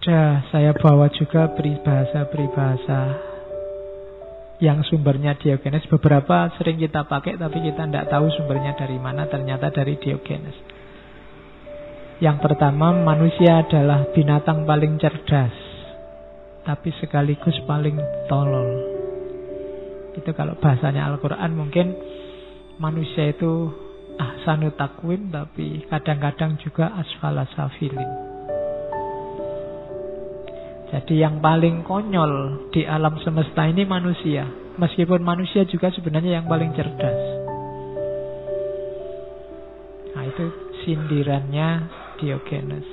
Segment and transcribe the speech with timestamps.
[0.00, 3.00] Ada, saya bawa juga peribahasa-peribahasa
[4.64, 5.84] yang sumbernya Diogenes.
[5.92, 10.56] Beberapa sering kita pakai tapi kita tidak tahu sumbernya dari mana, ternyata dari Diogenes.
[12.16, 15.52] Yang pertama, manusia adalah binatang paling cerdas,
[16.64, 18.72] tapi sekaligus paling tolol.
[20.16, 21.92] Itu kalau bahasanya Al-Quran mungkin
[22.80, 23.68] manusia itu
[24.16, 28.29] ahsanu takwim, tapi kadang-kadang juga asfala safilin.
[30.90, 34.42] Jadi yang paling konyol di alam semesta ini manusia.
[34.74, 37.18] Meskipun manusia juga sebenarnya yang paling cerdas.
[40.18, 40.44] Nah itu
[40.82, 41.68] sindirannya
[42.18, 42.88] Diogenes.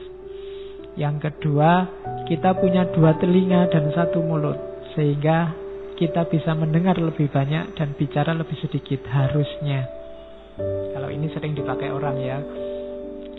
[0.94, 1.90] Yang kedua,
[2.30, 4.58] kita punya dua telinga dan satu mulut.
[4.94, 5.54] Sehingga
[5.98, 9.90] kita bisa mendengar lebih banyak dan bicara lebih sedikit harusnya.
[10.94, 12.38] Kalau ini sering dipakai orang ya.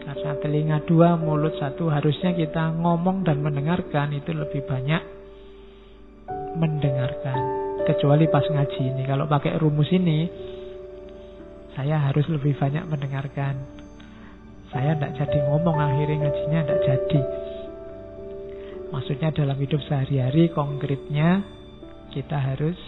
[0.09, 5.05] Karena telinga dua, mulut satu, harusnya kita ngomong dan mendengarkan itu lebih banyak
[6.57, 7.41] mendengarkan.
[7.85, 9.05] Kecuali pas ngaji ini.
[9.05, 10.25] Kalau pakai rumus ini,
[11.77, 13.55] saya harus lebih banyak mendengarkan.
[14.73, 17.21] Saya tidak jadi ngomong akhirnya ngajinya tidak jadi.
[18.89, 21.45] Maksudnya dalam hidup sehari-hari konkretnya
[22.17, 22.81] kita harus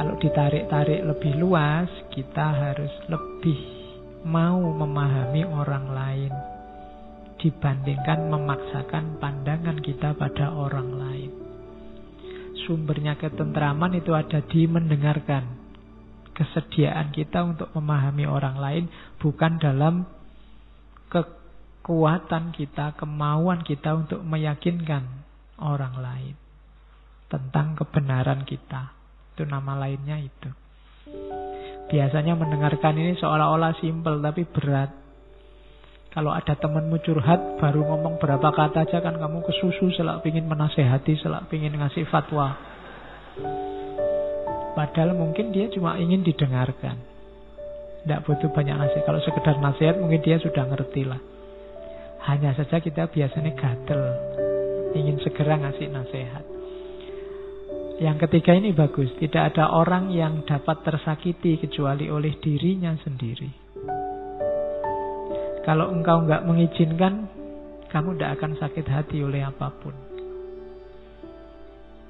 [0.00, 3.79] kalau ditarik-tarik lebih luas kita harus lebih
[4.24, 6.32] mau memahami orang lain
[7.40, 11.30] dibandingkan memaksakan pandangan kita pada orang lain.
[12.68, 15.58] Sumbernya ketentraman itu ada di mendengarkan.
[16.36, 18.84] Kesediaan kita untuk memahami orang lain
[19.20, 20.08] bukan dalam
[21.12, 25.04] kekuatan kita, kemauan kita untuk meyakinkan
[25.60, 26.36] orang lain
[27.28, 28.92] tentang kebenaran kita.
[29.36, 30.48] Itu nama lainnya itu.
[31.90, 34.94] Biasanya mendengarkan ini seolah-olah simpel tapi berat.
[36.10, 41.18] Kalau ada temanmu curhat baru ngomong berapa kata aja kan kamu kesusu selak pingin menasehati,
[41.18, 42.54] selak pingin ngasih fatwa.
[44.74, 46.98] Padahal mungkin dia cuma ingin didengarkan.
[48.06, 49.04] Tidak butuh banyak nasihat.
[49.06, 51.20] Kalau sekedar nasihat mungkin dia sudah ngerti lah.
[52.26, 54.02] Hanya saja kita biasanya gatel.
[54.94, 56.59] Ingin segera ngasih nasihat.
[58.00, 63.52] Yang ketiga ini bagus, tidak ada orang yang dapat tersakiti kecuali oleh dirinya sendiri.
[65.68, 67.28] Kalau engkau nggak mengizinkan,
[67.92, 69.92] kamu tidak akan sakit hati oleh apa pun.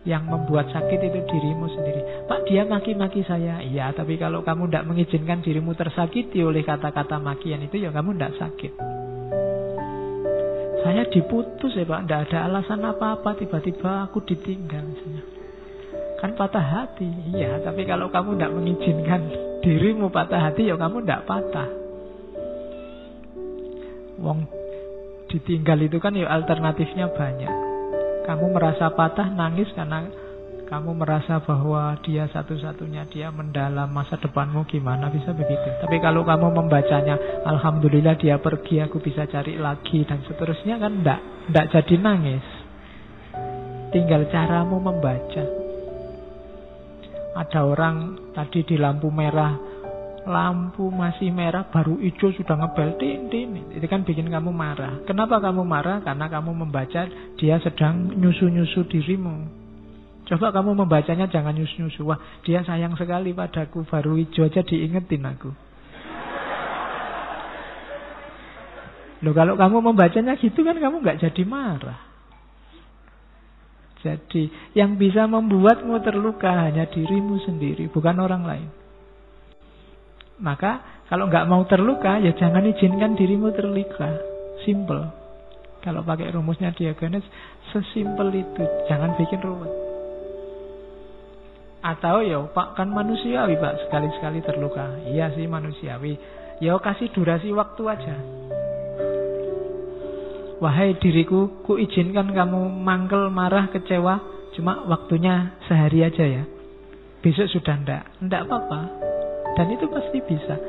[0.06, 2.00] Yang membuat sakit itu dirimu sendiri.
[2.30, 3.58] Pak, dia maki-maki saya.
[3.58, 8.38] Iya, tapi kalau kamu tidak mengizinkan dirimu tersakiti oleh kata-kata makian itu, ya kamu tidak
[8.38, 8.72] sakit.
[10.86, 13.36] Saya diputus ya Pak, tidak ada alasan apa-apa.
[13.36, 15.19] Tiba-tiba aku ditinggal misalnya.
[16.20, 17.08] Kan patah hati.
[17.32, 19.20] Iya, tapi kalau kamu tidak mengizinkan
[19.64, 21.68] dirimu patah hati, ya kamu tidak patah.
[24.20, 24.44] Wong
[25.32, 27.54] ditinggal itu kan ya alternatifnya banyak.
[28.28, 30.04] Kamu merasa patah, nangis karena
[30.70, 35.66] kamu merasa bahwa dia satu-satunya dia mendalam masa depanmu gimana bisa begitu.
[35.82, 41.20] Tapi kalau kamu membacanya, alhamdulillah dia pergi, aku bisa cari lagi dan seterusnya kan enggak,
[41.50, 42.46] enggak jadi nangis.
[43.90, 45.59] Tinggal caramu membaca.
[47.30, 49.54] Ada orang tadi di lampu merah,
[50.26, 53.54] lampu masih merah, baru hijau sudah ngebel, tin, tin.
[53.70, 55.06] Itu kan bikin kamu marah.
[55.06, 56.02] Kenapa kamu marah?
[56.02, 57.06] Karena kamu membaca
[57.38, 59.46] dia sedang nyusu-nyusu dirimu.
[60.26, 62.02] Coba kamu membacanya jangan nyusu-nyusu.
[62.06, 65.50] Wah, dia sayang sekali padaku, baru hijau aja diingetin aku.
[69.20, 72.09] Loh kalau kamu membacanya gitu kan kamu nggak jadi marah.
[74.00, 78.68] Jadi yang bisa membuatmu terluka hanya dirimu sendiri, bukan orang lain.
[80.40, 84.08] Maka kalau nggak mau terluka, ya jangan izinkan dirimu terluka.
[84.64, 85.04] Simple.
[85.80, 87.24] Kalau pakai rumusnya Diogenes,
[87.72, 88.64] sesimpel itu.
[88.88, 89.72] Jangan bikin rumit.
[91.80, 95.00] Atau ya Pak kan manusiawi Pak sekali-sekali terluka.
[95.08, 96.20] Iya sih manusiawi.
[96.60, 98.16] Ya kasih durasi waktu aja.
[100.60, 104.20] Wahai diriku, ku izinkan kamu mangkel, marah, kecewa.
[104.52, 106.44] Cuma waktunya sehari aja ya.
[107.24, 108.04] Besok sudah ndak.
[108.20, 108.80] Ndak apa-apa.
[109.56, 110.60] Dan itu pasti bisa.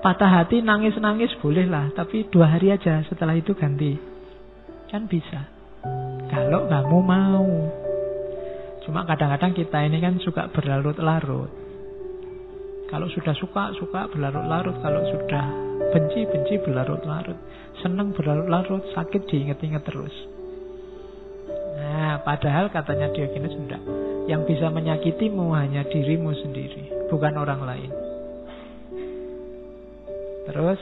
[0.00, 1.92] Patah hati, nangis-nangis bolehlah.
[1.92, 4.00] Tapi dua hari aja setelah itu ganti.
[4.88, 5.48] Kan bisa.
[6.32, 7.48] Kalau kamu mau.
[8.84, 11.52] Cuma kadang-kadang kita ini kan suka berlarut-larut.
[12.88, 14.76] Kalau sudah suka, suka berlarut-larut.
[14.80, 15.63] Kalau sudah
[15.94, 17.38] benci, benci berlarut-larut
[17.84, 20.14] senang berlarut-larut, sakit diinget-inget terus.
[21.76, 23.82] Nah, padahal katanya Diogenes enggak.
[24.24, 27.92] Yang bisa menyakitimu hanya dirimu sendiri, bukan orang lain.
[30.48, 30.80] Terus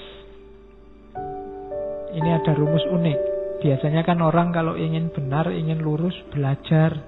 [2.15, 3.19] ini ada rumus unik.
[3.63, 6.99] Biasanya kan orang kalau ingin benar, ingin lurus, belajar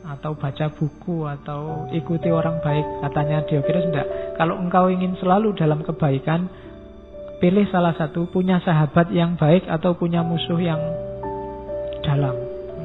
[0.00, 2.86] atau baca buku atau ikuti orang baik.
[3.10, 4.08] Katanya Diogenes enggak.
[4.38, 6.46] Kalau engkau ingin selalu dalam kebaikan,
[7.40, 10.78] pilih salah satu, punya sahabat yang baik atau punya musuh yang
[12.04, 12.36] dalam.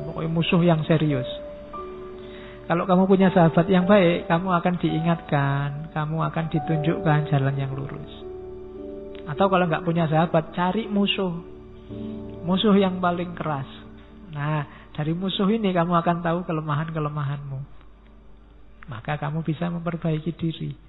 [0.09, 1.27] Pokoknya musuh yang serius.
[2.65, 8.09] Kalau kamu punya sahabat yang baik, kamu akan diingatkan, kamu akan ditunjukkan jalan yang lurus.
[9.29, 11.35] Atau kalau nggak punya sahabat, cari musuh.
[12.41, 13.69] Musuh yang paling keras.
[14.33, 17.59] Nah, dari musuh ini kamu akan tahu kelemahan-kelemahanmu.
[18.89, 20.84] Maka kamu bisa memperbaiki diri.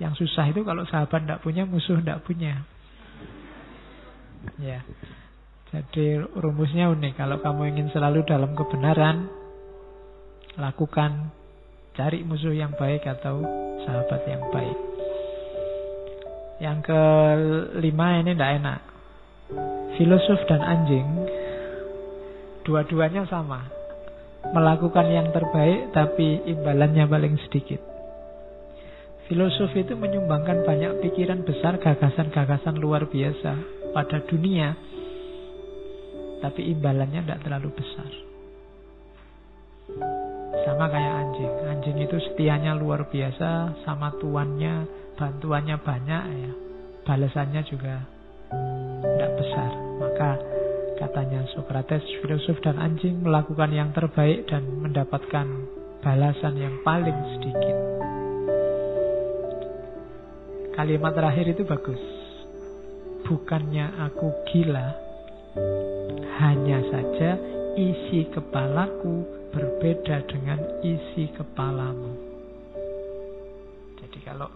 [0.00, 2.64] Yang susah itu kalau sahabat tidak punya, musuh tidak punya.
[4.56, 4.80] Ya.
[5.70, 7.20] Jadi rumusnya unik.
[7.20, 9.28] Kalau kamu ingin selalu dalam kebenaran,
[10.56, 11.30] lakukan
[11.94, 13.44] cari musuh yang baik atau
[13.84, 14.78] sahabat yang baik.
[16.60, 18.80] Yang kelima ini tidak enak.
[20.00, 21.08] Filosof dan anjing
[22.64, 23.68] dua-duanya sama.
[24.56, 27.89] Melakukan yang terbaik tapi imbalannya paling sedikit.
[29.30, 33.54] Filosof itu menyumbangkan banyak pikiran besar, gagasan-gagasan luar biasa
[33.94, 34.74] pada dunia,
[36.42, 38.10] tapi imbalannya tidak terlalu besar.
[40.66, 41.52] Sama kayak anjing.
[41.62, 46.52] Anjing itu setianya luar biasa sama tuannya, bantuannya banyak ya.
[47.06, 48.02] Balasannya juga
[49.06, 49.70] tidak besar.
[50.02, 50.30] Maka
[50.98, 55.46] katanya Socrates, filosof dan anjing melakukan yang terbaik dan mendapatkan
[56.02, 58.19] balasan yang paling sedikit.
[60.80, 62.00] Kalimat terakhir itu bagus.
[63.28, 64.88] Bukannya aku gila,
[66.40, 67.36] hanya saja
[67.76, 72.16] isi kepalaku berbeda dengan isi kepalamu.
[74.00, 74.48] Jadi kalau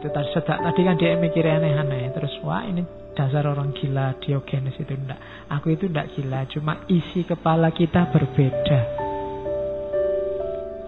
[0.00, 4.72] itu tadi sedak tadi kan dia mikir aneh-aneh terus wah ini dasar orang gila Diogenes
[4.80, 5.20] itu enggak.
[5.52, 8.80] Aku itu enggak gila, cuma isi kepala kita berbeda.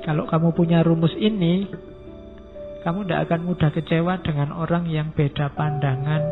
[0.08, 1.68] Kalau kamu punya rumus ini,
[2.80, 6.22] kamu tidak akan mudah kecewa dengan orang yang beda pandangan,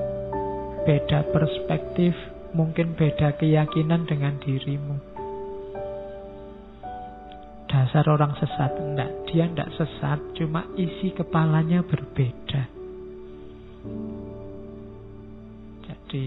[0.89, 2.17] beda perspektif,
[2.56, 5.19] mungkin beda keyakinan dengan dirimu
[7.69, 8.73] dasar orang sesat.
[8.81, 12.62] Enggak, dia enggak sesat, cuma isi kepalanya berbeda.
[15.85, 16.25] Jadi,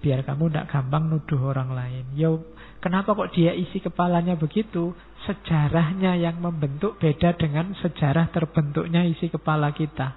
[0.00, 2.04] biar kamu enggak gampang nuduh orang lain.
[2.16, 2.42] Yo,
[2.80, 4.96] kenapa kok dia isi kepalanya begitu?
[5.28, 10.16] Sejarahnya yang membentuk beda dengan sejarah terbentuknya isi kepala kita.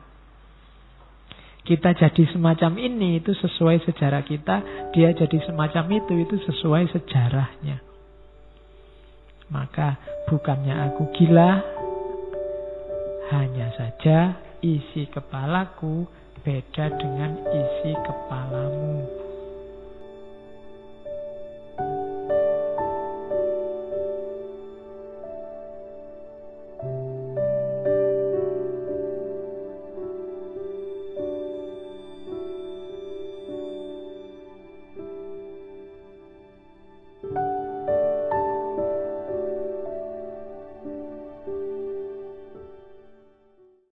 [1.64, 4.56] Kita jadi semacam ini itu sesuai sejarah kita,
[4.92, 7.80] dia jadi semacam itu itu sesuai sejarahnya.
[9.48, 9.96] Maka
[10.28, 11.52] bukannya aku gila,
[13.32, 16.04] hanya saja isi kepalaku
[16.44, 19.23] beda dengan isi kepalamu.